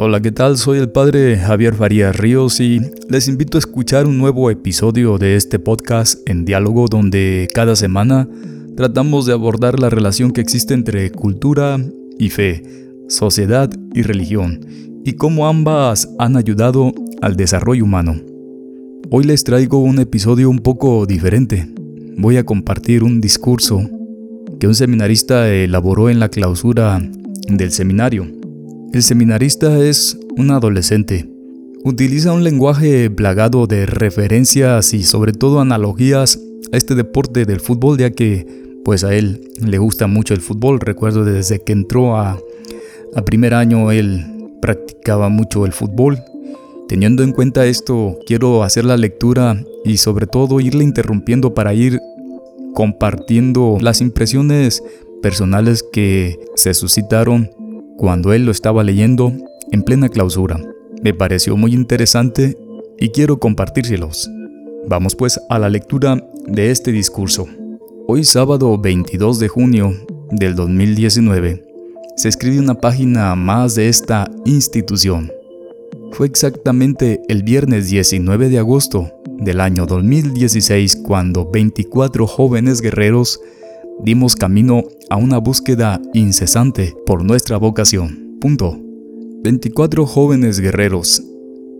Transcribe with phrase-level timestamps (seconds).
[0.00, 0.56] Hola, ¿qué tal?
[0.58, 5.34] Soy el padre Javier Farías Ríos y les invito a escuchar un nuevo episodio de
[5.34, 8.28] este podcast en diálogo donde cada semana
[8.76, 11.80] tratamos de abordar la relación que existe entre cultura
[12.16, 12.62] y fe,
[13.08, 14.64] sociedad y religión,
[15.04, 18.14] y cómo ambas han ayudado al desarrollo humano.
[19.10, 21.68] Hoy les traigo un episodio un poco diferente.
[22.16, 23.82] Voy a compartir un discurso
[24.60, 27.02] que un seminarista elaboró en la clausura
[27.48, 28.28] del seminario.
[28.90, 31.28] El seminarista es un adolescente.
[31.84, 36.40] Utiliza un lenguaje plagado de referencias y sobre todo analogías
[36.72, 38.46] a este deporte del fútbol ya que
[38.84, 40.80] pues a él le gusta mucho el fútbol.
[40.80, 42.38] Recuerdo desde que entró a,
[43.14, 44.24] a primer año él
[44.62, 46.22] practicaba mucho el fútbol.
[46.88, 52.00] Teniendo en cuenta esto, quiero hacer la lectura y sobre todo irle interrumpiendo para ir
[52.72, 54.82] compartiendo las impresiones
[55.20, 57.50] personales que se suscitaron
[57.98, 59.32] cuando él lo estaba leyendo
[59.72, 60.58] en plena clausura.
[61.02, 62.56] Me pareció muy interesante
[62.98, 64.30] y quiero compartírselos.
[64.86, 67.46] Vamos pues a la lectura de este discurso.
[68.06, 69.94] Hoy sábado 22 de junio
[70.30, 71.64] del 2019
[72.16, 75.30] se escribe una página más de esta institución.
[76.12, 83.40] Fue exactamente el viernes 19 de agosto del año 2016 cuando 24 jóvenes guerreros
[84.04, 88.36] dimos camino a una búsqueda incesante por nuestra vocación.
[88.40, 88.78] Punto.
[89.42, 91.22] 24 jóvenes guerreros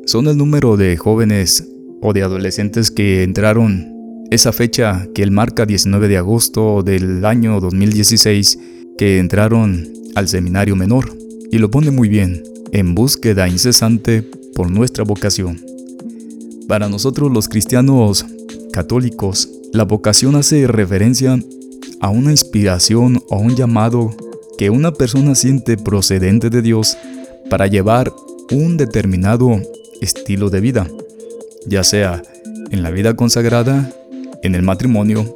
[0.06, 1.69] son el número de jóvenes
[2.00, 3.98] o de adolescentes que entraron
[4.30, 8.58] esa fecha que él marca 19 de agosto del año 2016
[8.96, 11.12] que entraron al seminario menor
[11.50, 14.22] y lo pone muy bien, en búsqueda incesante
[14.55, 15.61] por nuestra vocación.
[16.69, 18.27] Para nosotros los cristianos
[18.72, 21.39] católicos, la vocación hace referencia
[22.00, 24.14] a una inspiración o un llamado
[24.56, 26.96] que una persona siente procedente de Dios
[27.48, 28.12] para llevar
[28.50, 29.60] un determinado
[30.00, 30.86] estilo de vida,
[31.67, 32.23] ya sea
[32.70, 33.90] en la vida consagrada,
[34.42, 35.34] en el matrimonio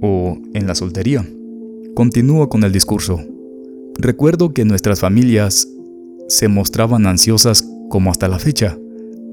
[0.00, 1.26] o en la soltería.
[1.94, 3.20] Continúo con el discurso.
[3.98, 5.68] Recuerdo que nuestras familias
[6.28, 8.78] se mostraban ansiosas como hasta la fecha.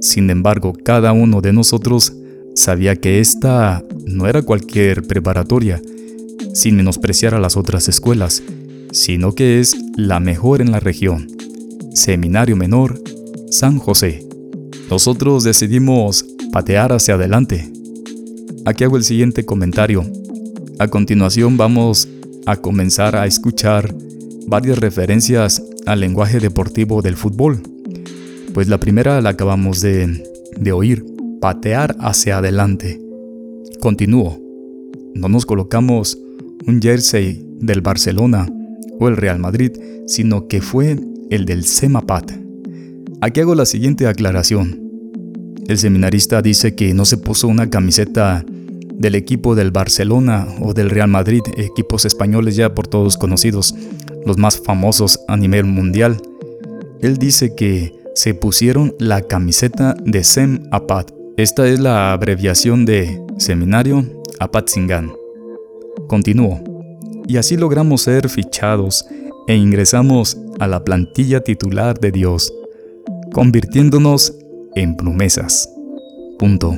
[0.01, 2.13] Sin embargo, cada uno de nosotros
[2.55, 5.81] sabía que esta no era cualquier preparatoria,
[6.55, 8.41] sin menospreciar a las otras escuelas,
[8.91, 11.27] sino que es la mejor en la región.
[11.93, 13.01] Seminario Menor,
[13.51, 14.25] San José.
[14.89, 17.69] Nosotros decidimos patear hacia adelante.
[18.65, 20.05] Aquí hago el siguiente comentario.
[20.79, 22.07] A continuación vamos
[22.45, 23.93] a comenzar a escuchar
[24.47, 27.61] varias referencias al lenguaje deportivo del fútbol.
[28.53, 30.23] Pues la primera la acabamos de,
[30.57, 31.05] de oír,
[31.41, 33.01] patear hacia adelante.
[33.81, 34.39] Continúo.
[35.15, 36.17] No nos colocamos
[36.67, 38.47] un jersey del Barcelona
[38.99, 39.71] o el Real Madrid,
[40.07, 40.97] sino que fue
[41.29, 42.31] el del Semapat.
[43.21, 44.81] Aquí hago la siguiente aclaración.
[45.67, 48.45] El seminarista dice que no se puso una camiseta
[48.97, 53.75] del equipo del Barcelona o del Real Madrid, equipos españoles ya por todos conocidos,
[54.25, 56.17] los más famosos a nivel mundial.
[57.01, 61.11] Él dice que se pusieron la camiseta de Sem Apat.
[61.37, 64.05] Esta es la abreviación de Seminario
[64.39, 65.24] Apatzingan.
[66.07, 66.63] Continúo.
[67.27, 69.05] Y así logramos ser fichados
[69.47, 72.53] e ingresamos a la plantilla titular de Dios,
[73.33, 74.35] convirtiéndonos
[74.75, 75.69] en promesas.
[76.39, 76.77] Punto.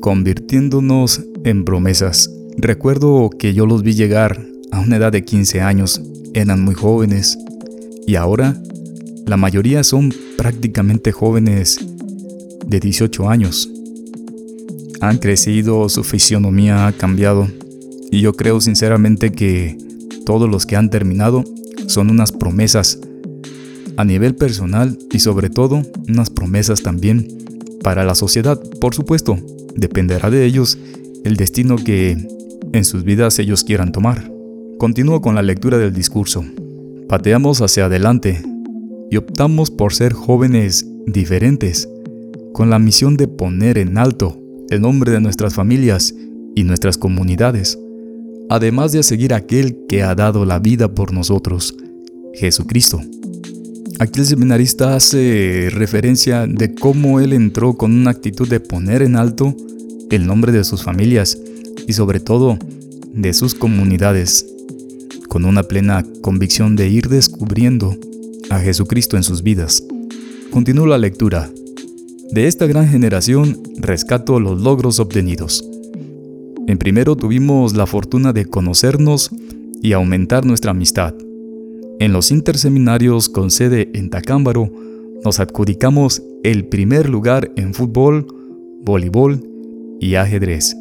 [0.00, 2.30] Convirtiéndonos en promesas.
[2.56, 6.00] Recuerdo que yo los vi llegar a una edad de 15 años,
[6.34, 7.38] eran muy jóvenes,
[8.06, 8.56] y ahora
[9.26, 11.78] la mayoría son prácticamente jóvenes
[12.66, 13.70] de 18 años.
[15.00, 17.48] Han crecido, su fisionomía ha cambiado
[18.10, 19.78] y yo creo sinceramente que
[20.26, 21.44] todos los que han terminado
[21.86, 22.98] son unas promesas
[23.96, 27.28] a nivel personal y sobre todo unas promesas también
[27.82, 28.60] para la sociedad.
[28.80, 29.38] Por supuesto,
[29.76, 30.78] dependerá de ellos
[31.24, 32.16] el destino que
[32.72, 34.30] en sus vidas ellos quieran tomar.
[34.78, 36.44] Continúo con la lectura del discurso.
[37.08, 38.42] Pateamos hacia adelante
[39.10, 41.88] y optamos por ser jóvenes diferentes,
[42.52, 44.38] con la misión de poner en alto
[44.70, 46.14] el nombre de nuestras familias
[46.54, 47.78] y nuestras comunidades
[48.50, 51.76] además de seguir aquel que ha dado la vida por nosotros,
[52.34, 53.00] Jesucristo.
[54.00, 59.14] Aquí el seminarista hace referencia de cómo él entró con una actitud de poner en
[59.14, 59.54] alto
[60.10, 61.38] el nombre de sus familias
[61.86, 62.58] y sobre todo
[63.14, 64.44] de sus comunidades,
[65.28, 67.96] con una plena convicción de ir descubriendo
[68.50, 69.84] a Jesucristo en sus vidas.
[70.50, 71.48] Continúo la lectura.
[72.32, 75.69] De esta gran generación rescato los logros obtenidos.
[76.78, 79.30] Primero tuvimos la fortuna de conocernos
[79.82, 81.14] y aumentar nuestra amistad.
[81.98, 84.72] En los interseminarios con sede en Tacámbaro,
[85.24, 88.26] nos adjudicamos el primer lugar en fútbol,
[88.82, 89.46] voleibol
[90.00, 90.74] y ajedrez.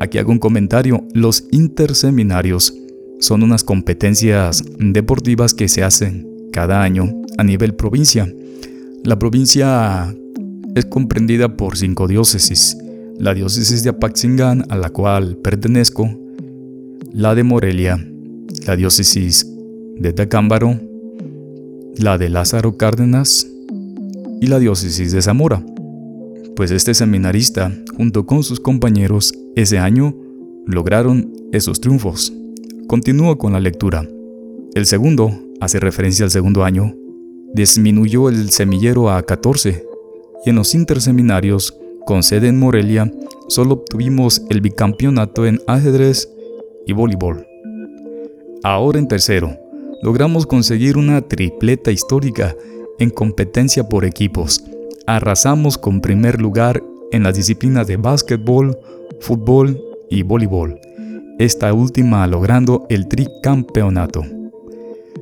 [0.00, 2.74] Aquí hago un comentario, los interseminarios
[3.20, 8.32] son unas competencias deportivas que se hacen cada año a nivel provincia.
[9.04, 10.14] La provincia
[10.74, 12.76] es comprendida por cinco diócesis.
[13.18, 16.08] La diócesis de Apaxingán, a la cual pertenezco,
[17.12, 17.98] la de Morelia,
[18.64, 19.44] la diócesis
[19.96, 20.78] de Tacámbaro,
[21.96, 23.44] la de Lázaro Cárdenas
[24.40, 25.66] y la diócesis de Zamora.
[26.54, 30.14] Pues este seminarista, junto con sus compañeros, ese año
[30.64, 32.32] lograron esos triunfos.
[32.86, 34.08] Continúo con la lectura.
[34.74, 36.94] El segundo, hace referencia al segundo año,
[37.52, 39.84] disminuyó el semillero a 14
[40.46, 41.77] y en los interseminarios
[42.08, 43.12] con sede en Morelia
[43.48, 46.26] solo obtuvimos el bicampeonato en ajedrez
[46.86, 47.46] y voleibol.
[48.62, 49.58] Ahora en tercero,
[50.00, 52.56] logramos conseguir una tripleta histórica
[52.98, 54.64] en competencia por equipos.
[55.06, 56.82] Arrasamos con primer lugar
[57.12, 58.78] en las disciplinas de básquetbol,
[59.20, 59.78] fútbol
[60.08, 60.80] y voleibol,
[61.38, 64.37] esta última logrando el tricampeonato.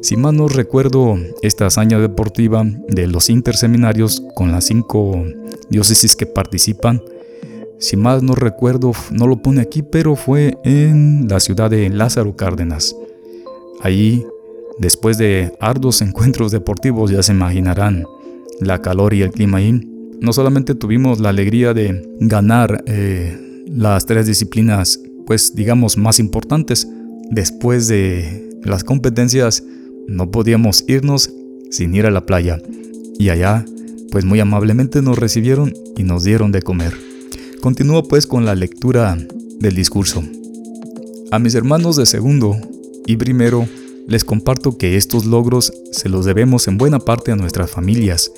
[0.02, 5.24] Si mal no recuerdo, esta hazaña deportiva de los interseminarios con las cinco
[5.70, 7.02] diócesis que participan,
[7.78, 12.36] si mal no recuerdo, no lo pone aquí, pero fue en la ciudad de Lázaro
[12.36, 12.96] Cárdenas.
[13.82, 14.24] Allí,
[14.78, 18.04] después de arduos encuentros deportivos, ya se imaginarán
[18.60, 19.72] la calor y el clima ahí,
[20.20, 26.88] no solamente tuvimos la alegría de ganar eh, las tres disciplinas, pues digamos, más importantes,
[27.30, 29.62] después de las competencias
[30.08, 31.30] no podíamos irnos
[31.70, 32.60] sin ir a la playa.
[33.18, 33.64] Y allá,
[34.10, 36.94] pues muy amablemente nos recibieron y nos dieron de comer.
[37.60, 39.18] Continúo pues con la lectura
[39.58, 40.22] del discurso.
[41.30, 42.56] A mis hermanos de segundo
[43.06, 43.68] y primero
[44.06, 48.30] les comparto que estos logros se los debemos en buena parte a nuestras familias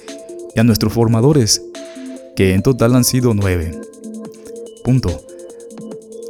[0.55, 1.63] y a nuestros formadores,
[2.37, 3.79] que en total han sido nueve.
[4.83, 5.23] Punto.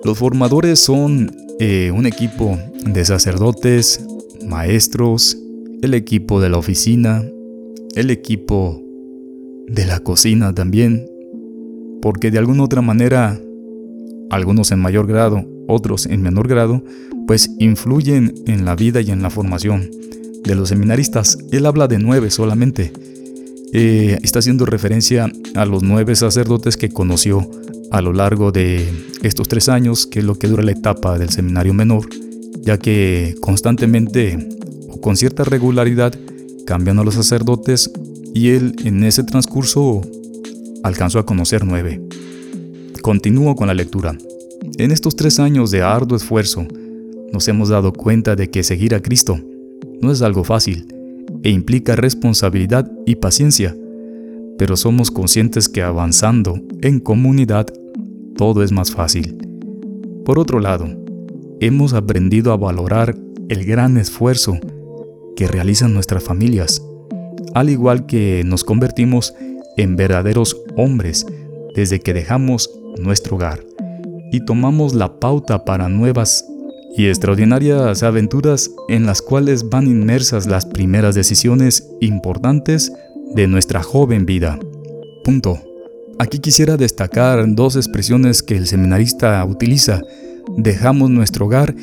[0.05, 4.01] Los formadores son eh, un equipo de sacerdotes,
[4.47, 5.39] maestros,
[5.83, 7.25] el equipo de la oficina,
[7.95, 8.83] el equipo
[9.69, 11.07] de la cocina también,
[12.01, 13.41] porque de alguna otra manera,
[14.31, 16.83] algunos en mayor grado, otros en menor grado,
[17.27, 19.91] pues influyen en la vida y en la formación
[20.45, 21.39] de los seminaristas.
[21.51, 22.93] Él habla de nueve solamente.
[23.73, 27.51] Eh, está haciendo referencia a los nueve sacerdotes que conoció
[27.91, 28.89] a lo largo de
[29.23, 32.09] estos tres años, que es lo que dura la etapa del seminario menor
[32.63, 34.49] ya que constantemente
[34.89, 36.15] o con cierta regularidad
[36.67, 37.91] cambian a los sacerdotes
[38.35, 40.03] y él en ese transcurso
[40.83, 42.01] alcanzó a conocer nueve.
[43.03, 44.17] Continúo con la lectura.
[44.77, 46.67] En estos tres años de arduo esfuerzo,
[47.33, 49.39] nos hemos dado cuenta de que seguir a Cristo
[50.01, 50.87] no es algo fácil
[51.43, 53.77] e implica responsabilidad y paciencia,
[54.59, 57.67] pero somos conscientes que avanzando en comunidad
[58.37, 59.37] todo es más fácil.
[60.25, 60.89] Por otro lado,
[61.61, 63.17] hemos aprendido a valorar
[63.49, 64.59] el gran esfuerzo
[65.37, 66.83] que realizan nuestras familias,
[67.55, 69.35] al igual que nos convertimos
[69.77, 71.27] en verdaderos hombres
[71.75, 73.61] desde que dejamos nuestro hogar
[74.33, 76.45] y tomamos la pauta para nuevas
[76.97, 82.93] y extraordinarias aventuras en las cuales van inmersas las primeras decisiones importantes
[83.35, 84.59] de nuestra joven vida.
[85.25, 85.61] Punto.
[86.19, 90.03] Aquí quisiera destacar dos expresiones que el seminarista utiliza
[90.57, 91.75] dejamos nuestro hogar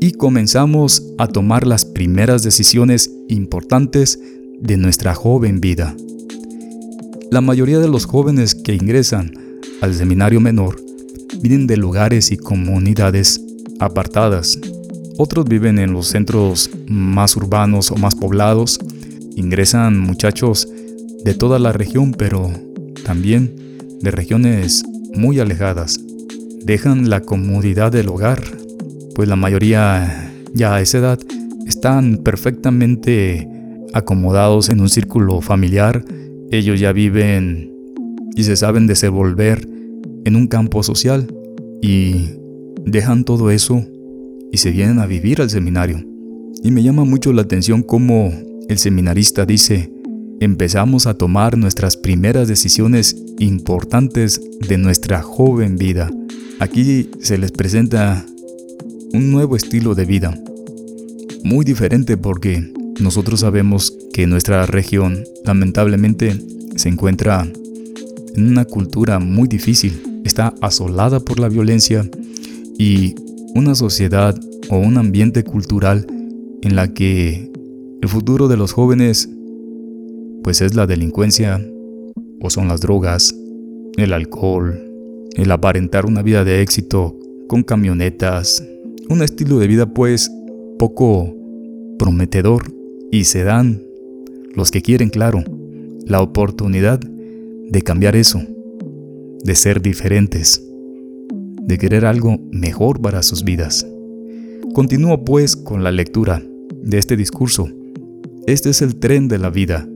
[0.00, 4.18] y comenzamos a tomar las primeras decisiones importantes
[4.60, 5.94] de nuestra joven vida.
[7.30, 9.32] La mayoría de los jóvenes que ingresan
[9.82, 10.80] al seminario menor
[11.42, 13.40] vienen de lugares y comunidades
[13.78, 14.58] apartadas.
[15.18, 18.80] Otros viven en los centros más urbanos o más poblados.
[19.36, 20.68] Ingresan muchachos
[21.24, 22.50] de toda la región, pero
[23.04, 23.54] también
[24.00, 24.82] de regiones
[25.14, 25.99] muy alejadas
[26.70, 28.40] dejan la comodidad del hogar,
[29.16, 31.18] pues la mayoría ya a esa edad
[31.66, 33.48] están perfectamente
[33.92, 36.04] acomodados en un círculo familiar,
[36.52, 37.72] ellos ya viven
[38.36, 39.68] y se saben desenvolver
[40.24, 41.26] en un campo social
[41.82, 42.36] y
[42.86, 43.84] dejan todo eso
[44.52, 46.00] y se vienen a vivir al seminario.
[46.62, 48.32] Y me llama mucho la atención cómo
[48.68, 49.90] el seminarista dice,
[50.40, 56.10] empezamos a tomar nuestras primeras decisiones importantes de nuestra joven vida.
[56.58, 58.24] Aquí se les presenta
[59.12, 60.38] un nuevo estilo de vida,
[61.44, 66.38] muy diferente porque nosotros sabemos que nuestra región lamentablemente
[66.76, 67.46] se encuentra
[68.34, 72.08] en una cultura muy difícil, está asolada por la violencia
[72.78, 73.14] y
[73.54, 76.06] una sociedad o un ambiente cultural
[76.62, 77.50] en la que
[78.02, 79.28] El futuro de los jóvenes,
[80.42, 81.60] pues es la delincuencia,
[82.40, 83.34] o son las drogas,
[83.96, 84.80] el alcohol,
[85.34, 87.18] el aparentar una vida de éxito
[87.48, 88.64] con camionetas,
[89.08, 90.30] un estilo de vida pues
[90.78, 91.34] poco
[91.98, 92.72] prometedor
[93.10, 93.82] y se dan
[94.54, 95.44] los que quieren, claro,
[96.06, 98.40] la oportunidad de cambiar eso,
[99.44, 100.64] de ser diferentes,
[101.62, 103.86] de querer algo mejor para sus vidas.
[104.74, 106.42] Continúo pues con la lectura
[106.82, 107.68] de este discurso.
[108.46, 109.88] Este es el tren de la vida,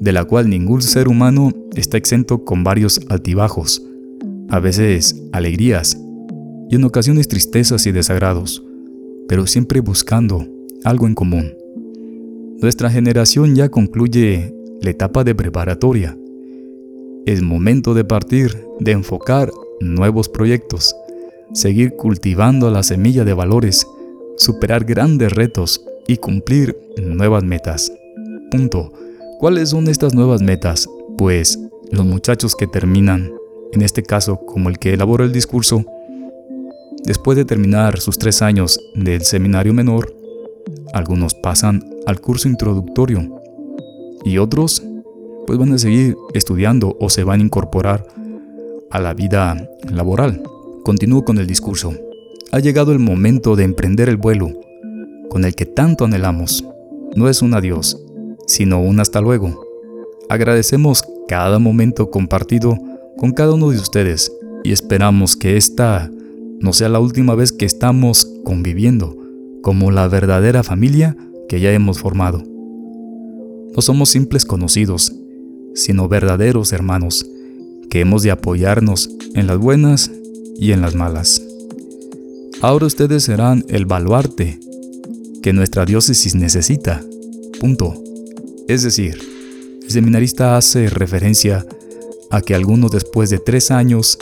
[0.00, 3.82] de la cual ningún ser humano está exento con varios altibajos,
[4.48, 5.98] a veces alegrías
[6.70, 8.62] y en ocasiones tristezas y desagrados,
[9.28, 10.46] pero siempre buscando
[10.84, 11.54] algo en común.
[12.60, 16.16] Nuestra generación ya concluye la etapa de preparatoria.
[17.26, 19.50] Es momento de partir, de enfocar
[19.80, 20.94] nuevos proyectos,
[21.52, 23.86] seguir cultivando la semilla de valores,
[24.36, 27.92] superar grandes retos y cumplir nuevas metas.
[28.50, 28.92] Punto.
[29.38, 30.88] ¿Cuáles son estas nuevas metas?
[31.16, 31.60] Pues
[31.92, 33.30] los muchachos que terminan,
[33.72, 35.84] en este caso como el que elabora el discurso,
[37.04, 40.12] después de terminar sus tres años del seminario menor,
[40.92, 43.40] algunos pasan al curso introductorio
[44.24, 44.82] y otros
[45.46, 48.08] pues van a seguir estudiando o se van a incorporar
[48.90, 50.42] a la vida laboral.
[50.82, 51.94] Continúo con el discurso.
[52.50, 54.50] Ha llegado el momento de emprender el vuelo
[55.30, 56.64] con el que tanto anhelamos.
[57.14, 57.96] No es un adiós,
[58.48, 59.64] sino un hasta luego.
[60.28, 62.76] Agradecemos cada momento compartido
[63.16, 64.32] con cada uno de ustedes
[64.64, 66.10] y esperamos que esta
[66.58, 69.16] no sea la última vez que estamos conviviendo
[69.62, 71.16] como la verdadera familia
[71.48, 72.42] que ya hemos formado.
[73.76, 75.14] No somos simples conocidos,
[75.74, 77.30] sino verdaderos hermanos,
[77.90, 80.10] que hemos de apoyarnos en las buenas
[80.58, 81.42] y en las malas.
[82.60, 84.58] Ahora ustedes serán el baluarte
[85.42, 87.02] que nuestra diócesis necesita.
[87.60, 88.07] Punto.
[88.68, 89.18] Es decir,
[89.82, 91.64] el seminarista hace referencia
[92.30, 94.18] a que algunos después de tres años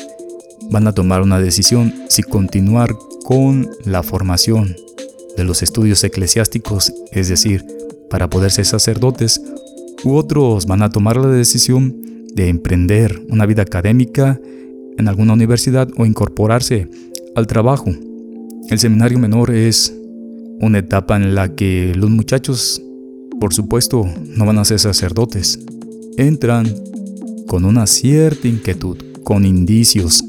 [0.71, 4.76] van a tomar una decisión si continuar con la formación
[5.37, 7.67] de los estudios eclesiásticos, es decir,
[8.09, 9.43] para poder ser sacerdotes,
[10.05, 11.97] u otros van a tomar la decisión
[12.33, 14.41] de emprender una vida académica
[14.97, 16.88] en alguna universidad o incorporarse
[17.35, 17.91] al trabajo.
[18.71, 19.93] El seminario menor es
[20.61, 22.81] una etapa en la que los muchachos,
[23.40, 25.59] por supuesto, no van a ser sacerdotes.
[26.16, 26.73] Entran
[27.47, 30.25] con una cierta inquietud, con indicios.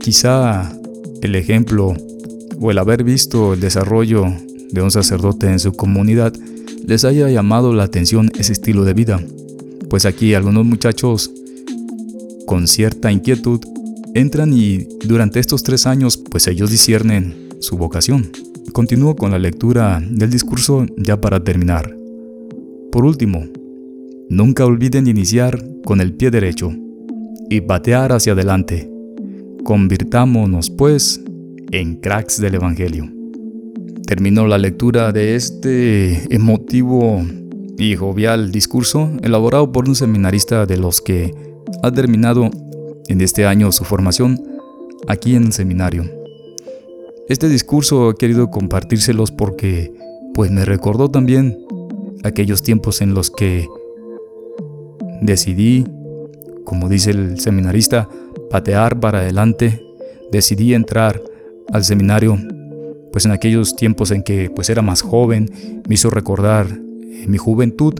[0.00, 0.72] Quizá
[1.22, 1.94] el ejemplo
[2.60, 4.26] o el haber visto el desarrollo
[4.70, 6.32] de un sacerdote en su comunidad
[6.86, 9.22] les haya llamado la atención ese estilo de vida,
[9.88, 11.30] pues aquí algunos muchachos
[12.46, 13.60] con cierta inquietud
[14.14, 18.30] entran y durante estos tres años pues ellos disciernen su vocación.
[18.70, 21.94] Continúo con la lectura del discurso ya para terminar.
[22.90, 23.44] Por último,
[24.30, 26.72] nunca olviden iniciar con el pie derecho
[27.50, 28.90] y batear hacia adelante.
[29.64, 31.20] Convirtámonos pues
[31.70, 33.10] en cracks del Evangelio.
[34.06, 37.22] Terminó la lectura de este emotivo
[37.78, 41.34] y jovial discurso elaborado por un seminarista de los que
[41.82, 42.50] ha terminado
[43.08, 44.40] en este año su formación
[45.08, 46.21] aquí en el seminario.
[47.32, 49.90] Este discurso he querido compartírselos porque
[50.34, 51.56] pues me recordó también
[52.24, 53.66] aquellos tiempos en los que
[55.22, 55.86] decidí,
[56.64, 58.06] como dice el seminarista,
[58.50, 59.82] patear para adelante,
[60.30, 61.22] decidí entrar
[61.72, 62.36] al seminario,
[63.12, 67.38] pues en aquellos tiempos en que pues era más joven, me hizo recordar eh, mi
[67.38, 67.94] juventud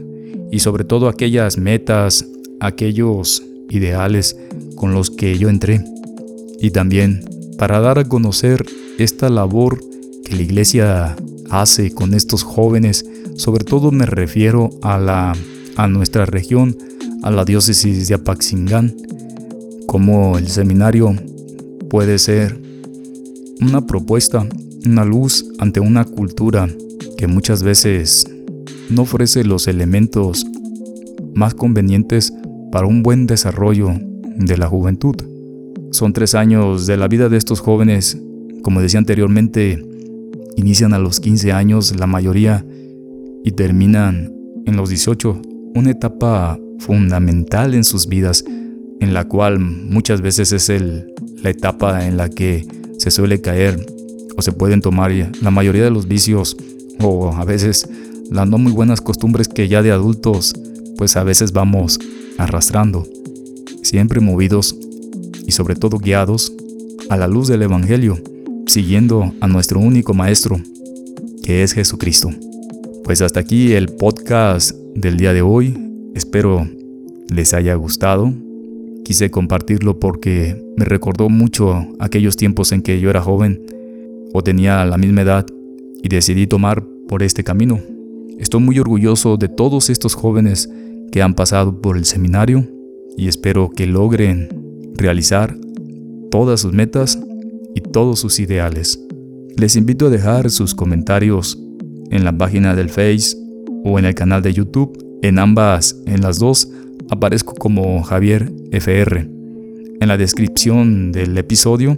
[0.51, 2.27] y sobre todo aquellas metas,
[2.61, 4.37] aquellos ideales
[4.77, 5.83] con los que yo entré.
[6.61, 7.25] Y también
[7.57, 8.67] para dar a conocer
[8.99, 9.81] esta labor
[10.25, 11.17] que la iglesia
[11.51, 13.05] hace con estos jóvenes,
[13.37, 15.35] sobre todo me refiero a, la,
[15.77, 16.77] a nuestra región,
[17.23, 18.95] a la diócesis de Apaxingán,
[19.87, 21.15] como el seminario
[21.91, 22.61] puede ser
[23.61, 24.47] una propuesta,
[24.87, 26.69] una luz ante una cultura
[27.17, 28.27] que muchas veces
[28.91, 30.47] no ofrece los elementos
[31.35, 32.33] más convenientes
[32.71, 33.91] para un buen desarrollo
[34.37, 35.15] de la juventud.
[35.91, 38.19] Son tres años de la vida de estos jóvenes,
[38.63, 39.85] como decía anteriormente,
[40.57, 42.65] inician a los 15 años la mayoría
[43.45, 44.33] y terminan
[44.67, 45.43] en los 18,
[45.75, 48.45] una etapa fundamental en sus vidas,
[49.01, 52.67] en la cual muchas veces es el, la etapa en la que
[52.99, 53.85] se suele caer
[54.37, 56.57] o se pueden tomar la mayoría de los vicios
[57.01, 57.89] o a veces
[58.31, 60.55] las no muy buenas costumbres que ya de adultos
[60.97, 61.99] pues a veces vamos
[62.39, 63.07] arrastrando,
[63.83, 64.77] siempre movidos
[65.47, 66.53] y sobre todo guiados
[67.11, 68.19] a la luz del Evangelio,
[68.73, 70.59] siguiendo a nuestro único Maestro,
[71.45, 72.31] que es Jesucristo.
[73.05, 75.77] Pues hasta aquí el podcast del día de hoy.
[76.15, 76.67] Espero
[77.29, 78.33] les haya gustado.
[79.05, 83.61] Quise compartirlo porque me recordó mucho aquellos tiempos en que yo era joven
[84.33, 85.45] o tenía la misma edad
[86.03, 87.79] y decidí tomar por este camino.
[88.39, 90.71] Estoy muy orgulloso de todos estos jóvenes
[91.11, 92.67] que han pasado por el seminario
[93.19, 94.49] y espero que logren
[94.97, 95.55] realizar
[96.31, 97.19] todas sus metas
[97.75, 99.01] y todos sus ideales.
[99.57, 101.59] Les invito a dejar sus comentarios
[102.11, 103.37] en la página del Face
[103.85, 104.99] o en el canal de YouTube.
[105.23, 106.69] En ambas, en las dos,
[107.11, 109.29] aparezco como Javier FR.
[110.01, 111.97] En la descripción del episodio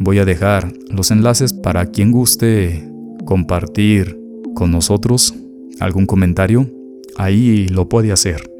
[0.00, 2.90] voy a dejar los enlaces para quien guste
[3.24, 4.18] compartir
[4.54, 5.34] con nosotros
[5.80, 6.68] algún comentario.
[7.16, 8.50] Ahí lo puede hacer.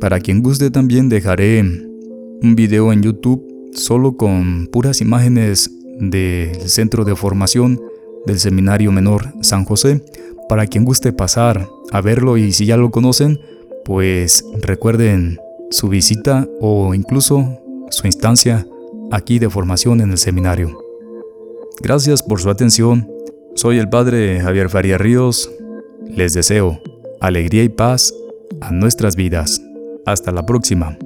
[0.00, 7.04] Para quien guste también dejaré un video en YouTube solo con puras imágenes del centro
[7.04, 7.80] de formación
[8.26, 10.02] del Seminario Menor San José.
[10.48, 13.38] Para quien guste pasar a verlo y si ya lo conocen,
[13.84, 15.38] pues recuerden
[15.70, 18.66] su visita o incluso su instancia
[19.12, 20.76] aquí de formación en el seminario.
[21.80, 23.08] Gracias por su atención.
[23.54, 25.50] Soy el Padre Javier Faría Ríos.
[26.08, 26.80] Les deseo
[27.20, 28.12] alegría y paz
[28.60, 29.62] a nuestras vidas.
[30.06, 30.96] Hasta la próxima.